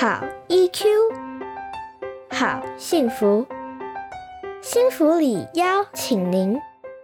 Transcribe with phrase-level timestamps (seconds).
[0.00, 0.84] 好 EQ，
[2.30, 3.44] 好幸福，
[4.62, 6.56] 幸福里邀请您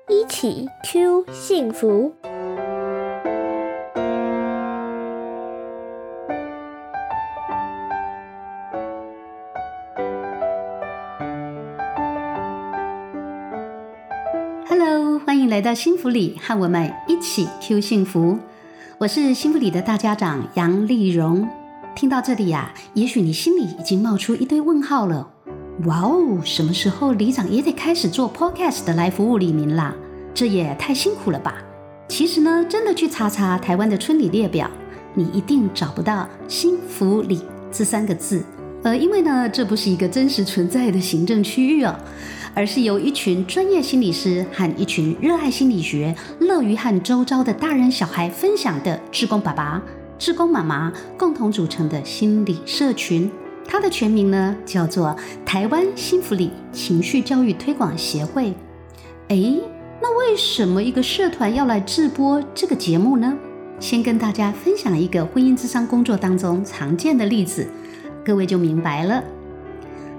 [0.09, 2.15] 一起 Q 幸福。
[14.69, 18.39] Hello，欢迎来到幸福里，和我们一起 Q 幸福。
[18.99, 21.49] 我是幸福里的大家长杨丽蓉。
[21.95, 25.31] 听到这里呀、也许你心里已经冒出一堆问号了。
[25.87, 29.95] 哇哦，什么时候里长也得开始做 Podcast 来服务里民啦？
[30.35, 31.55] 这也太辛苦了吧！
[32.09, 34.69] 其实呢，真的去查查台湾的村里列表，
[35.15, 37.41] 你一定找不到“幸福里”
[37.71, 38.45] 这三个字。
[38.83, 41.95] 呃，因为呢，这不是一个真实存在的行政区域哦，
[42.55, 49.81] 而是由一群专业心理师和一群热爱心理学、乐于和周遭的大人小孩分享的志工爸爸、
[50.19, 53.31] 志工妈妈共同组成的心理社群。
[53.67, 55.17] 它的全名呢叫做
[55.47, 58.55] 台湾幸福里情绪教育推广协会。
[59.29, 59.63] 诶，
[60.03, 63.35] 那为什么一个社团要来制播这个节目呢？
[63.81, 67.67] 先跟大家分享一个婚姻智商工作当中常见的例子，
[68.25, 69.25] 各位就明白了。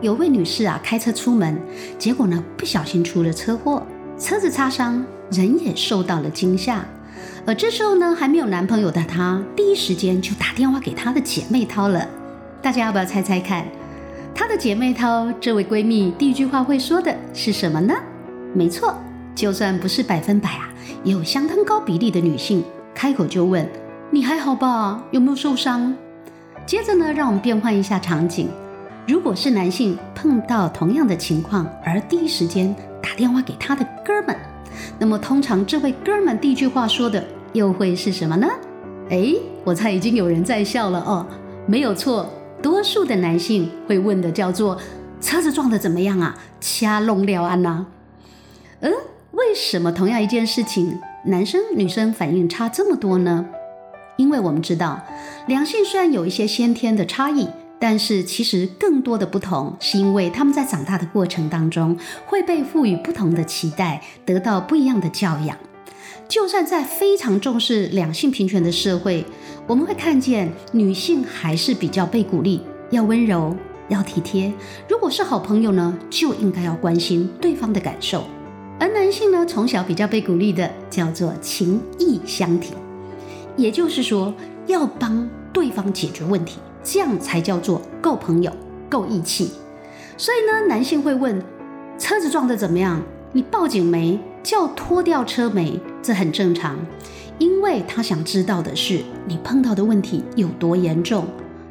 [0.01, 1.57] 有位女士啊，开车出门，
[1.97, 3.81] 结果呢不小心出了车祸，
[4.17, 6.85] 车子擦伤，人也受到了惊吓。
[7.45, 12.07] 而这时候呢，还没有男朋友的她，第一时间就打电话给她的姐妹涛了。
[12.61, 13.65] 大家要不要猜猜看，
[14.33, 17.93] 她的姐妹涛这位闺蜜第一句话会说的是什么呢？
[18.53, 18.95] 没错，
[19.35, 20.69] 就算不是百分百啊，
[21.03, 23.67] 也有相当高比例的女性开口就问
[24.09, 25.03] ：“你还好吧？
[25.11, 25.95] 有没有受伤？”
[26.65, 28.49] 接着呢，让我们变换一下场景。
[29.07, 34.35] 如果是男性碰到同样的情况，而第一时间打电话给他的哥们，
[34.99, 37.23] 那么通常这位哥们第一句话说的
[37.53, 38.47] 又会是什么呢？
[39.09, 41.25] 诶，我猜已经有人在笑了哦。
[41.67, 42.29] 没有错，
[42.61, 44.79] 多数的男性会问的叫做
[45.21, 46.35] “车子撞得怎么样啊？
[46.59, 47.85] 掐弄料安呐？”
[48.81, 48.91] 嗯，
[49.31, 53.45] 为什么同样一件事情，男生女生反应差这么多呢？
[54.17, 55.01] 因为我们知道，
[55.47, 57.49] 两性虽然有一些先天的差异。
[57.87, 65.55] 但是其实更多的不同，是因为他们在长大的过程当中会被赋予不同的期待，得到不一样的教养。
[66.27, 69.23] 就算在非常重视两性平权的社会，
[69.67, 72.59] 我们会看见女性还是比较被鼓励
[72.89, 73.55] 要温柔、
[73.89, 74.51] 要体贴。
[74.89, 78.23] 如果是好朋友呢，就应该要关心对方的感受。
[78.79, 82.73] 而男性呢，从小比较被鼓励的叫做情义相挺，
[83.55, 84.33] 也就是说
[84.65, 86.57] 要帮对方解决问题。
[86.85, 88.51] 这样才叫做够朋友、
[88.89, 89.51] 够义气。
[90.15, 91.43] 所以呢，男性会问：
[91.97, 93.01] 车子撞得怎么样？
[93.33, 94.17] 你报警没？
[94.43, 95.77] 叫拖掉车没？
[96.03, 96.77] 这很正常，
[97.39, 101.25] 因为他想知道的是你碰到的问题有多严重，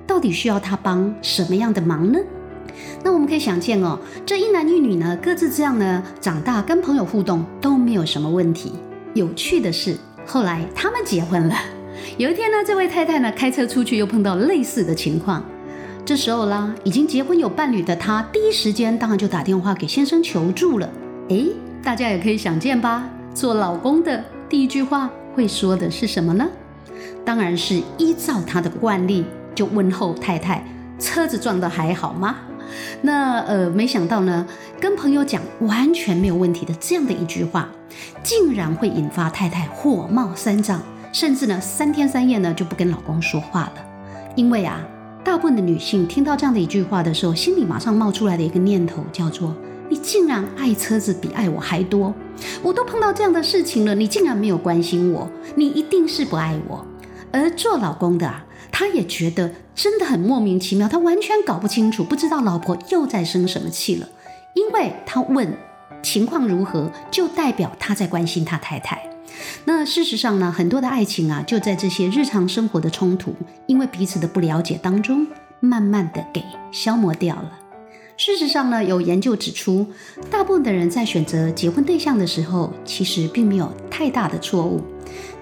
[0.06, 2.18] 到底需要他帮什么样的忙呢？
[3.04, 3.96] 那我们可以想见哦，
[4.26, 8.72] 这一男一女呢，各自这样呢长大，跟朋友互动都没有什么问题。
[9.14, 9.96] 有趣的是，
[10.26, 11.54] 后来他们结婚了。
[12.16, 15.44] 有一天呢，这位太太呢开车出去，又碰到类似的情况。
[16.04, 20.88] 这时候啦，已经结婚有伴侣的她，第一时间当然就打电话给先生求助了。
[21.28, 21.48] 诶，
[21.82, 26.46] 大家也可以想见吧，做老公的第一句话会说的是什么呢？
[27.24, 30.64] 当然是依照他的惯例，就问候太太：
[30.98, 32.36] 车子撞得还好吗？
[33.02, 34.46] 那呃，没想到呢，
[34.78, 37.70] 跟朋友讲完全没有问题的这样的一句话，
[38.22, 40.82] 竟然会引发太太火冒三丈。
[41.14, 43.74] 甚至呢，三天三夜呢就不跟老公说话了，
[44.34, 44.84] 因为啊，
[45.22, 49.54] 大部分的女性听到这样的一句话的时候，心里马上冒出来的一个念头叫做：
[49.88, 52.12] 你竟然爱车子比爱我还多，
[52.64, 56.84] 我都碰到这样的事情了，你竟然没有关心我，你一定是不爱我。
[57.30, 64.08] 而做老公的啊，他也觉得真的很莫名其妙，他完全搞不清楚，不知道老婆又在生什么气了，
[64.54, 65.56] 因为他问
[66.02, 69.13] 情况如何，就代表他在关心他太太。
[69.64, 73.34] 那事实上呢，很多的爱情啊，就在这些日常生活的冲突，
[73.66, 75.26] 因为彼此的不了解当中，
[75.60, 77.60] 慢慢的给消磨掉了。
[78.16, 79.86] 事实上呢，有研究指出，
[80.30, 84.80] 大部分的人在选择结婚对象的时候，其实并没有太大的错误。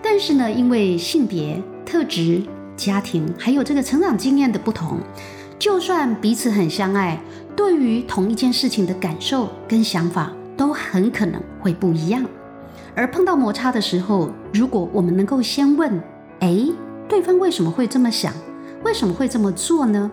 [0.02, 2.42] 但是呢，因为性别特质、
[2.76, 4.98] 家庭还有这个成长经验的不同，
[5.58, 7.20] 就算彼此很相爱，
[7.54, 12.24] 对于同一件事情的感受跟想法，都很可能会不一样。
[12.94, 16.02] 而碰到摩擦的时候，如果我们能够先问
[16.40, 16.66] ：“哎，
[17.08, 18.32] 对方为什么会这么想？
[18.84, 20.10] 为什么会这么做呢？”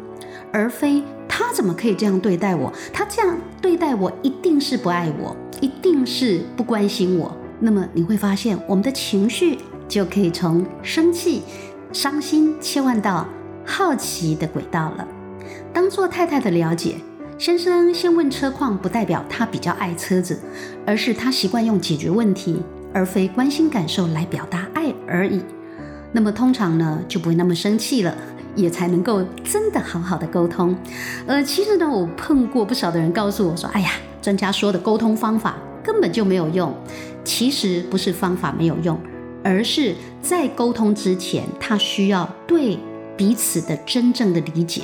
[0.51, 2.71] 而非他怎么可以这样对待我？
[2.91, 7.35] 他这样对待我，一定是不爱我，一定是不关心我。
[7.59, 11.43] 那么你会发现，我们的情绪就可以从生气、
[11.91, 13.27] 伤心切换到
[13.65, 15.07] 好奇的轨道了。
[15.73, 16.95] 当做太太的了解。
[17.39, 20.37] 先生先问车况，不代表他比较爱车子，
[20.85, 22.61] 而是他习惯用解决问题，
[22.93, 25.41] 而非关心感受来表达爱而已。
[26.11, 28.13] 那么通常呢，就不会那么生气了，
[28.55, 30.75] 也才能够真的好好的沟通。
[31.27, 36.75] 呃，其实呢，我碰过不少的人告诉我说：“哎呀，专家说的沟通方法根本就没有用。”
[37.23, 38.99] 其实不是方法没有用，
[39.45, 42.77] 而是在沟通之前，他需要对。
[43.19, 44.83] 彼此的真正的理解，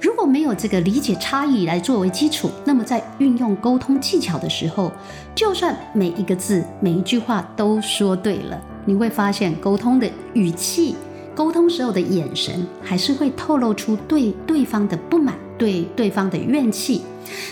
[0.00, 4.92] 如果没有这个理解差异来作为基础，那么在运用沟通技巧的时候，
[5.34, 10.94] 就算每一个字、每一句话都说对了，你会发现沟通的语气、
[11.34, 17.02] 沟通时候的眼神，还是会透露出对对方的不满、对对方的怨气。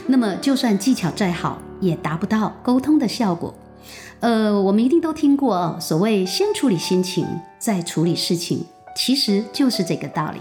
[0.06, 3.52] 那么，就算技巧再好，也达不到沟通的效果。
[4.20, 7.26] 呃，我们一定都听过所谓“先处理心情，
[7.58, 8.66] 再处理事情”。
[8.94, 10.40] 其实就是这个道理。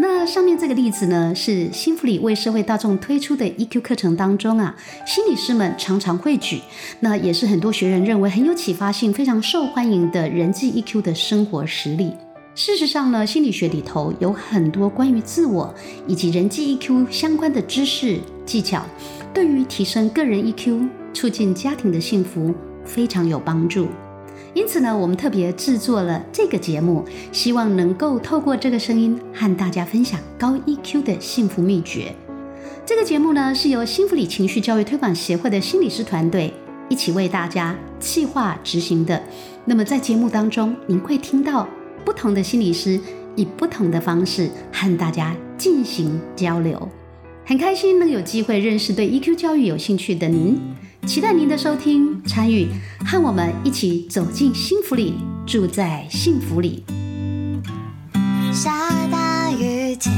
[0.00, 6.60] 那上面这个例子呢，是新福里为社会大众推出的 EQ 课程当中啊，心理师们常常会举，
[7.00, 12.12] 那也是很多学员认为很有启发性、非常受欢迎的人际 EQ 的生活实例。
[12.54, 15.74] 事实上呢，心理学里头有很多关于自我
[16.06, 18.84] 以及人际 EQ 相关的知识技巧，
[19.34, 22.54] 对于提升个人 EQ、促进家庭的幸福
[22.84, 23.88] 非常有帮助。
[24.58, 32.12] 因此呢，我们特别制作了这个节目，希望能够透过这个声音和大家分享高 EQ 的幸福秘诀。
[32.84, 36.52] 这个节目呢，是由幸福里情绪教育推广协会的心理师团队
[36.88, 39.22] 一起为大家计划执行的。
[39.64, 41.68] 那么在节目当中，您会听到
[42.04, 42.98] 不同的心理师
[43.36, 46.88] 以不同的方式和大家进行交流。
[47.46, 50.58] 很开心能有机会认识对 EQ 教育有兴趣的您。
[51.06, 52.68] 期待您的收听、参与，
[53.04, 55.14] 和我们一起走进幸福里，
[55.46, 56.84] 住在幸福里。
[58.52, 60.12] 下大雨停，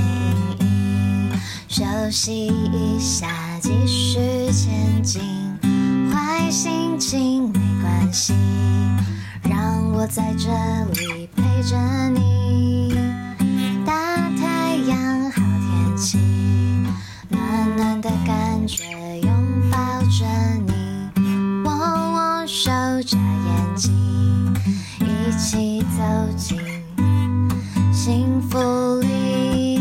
[1.68, 3.28] 休息一下，
[3.60, 4.18] 继续
[4.52, 5.22] 前进。
[6.10, 8.34] 坏心情没关系，
[9.48, 10.48] 让我在这
[11.00, 11.76] 里陪着
[12.10, 12.94] 你。
[13.86, 16.18] 大太阳，好天气，
[17.28, 18.84] 暖暖的感觉，
[25.96, 26.02] 走
[26.37, 26.58] 进
[27.92, 28.58] 幸福
[29.00, 29.78] 里。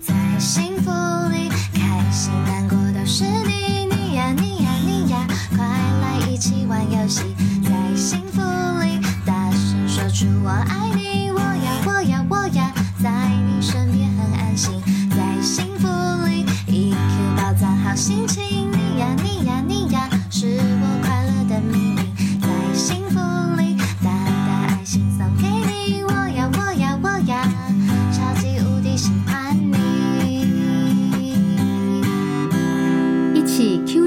[0.00, 0.90] 在幸福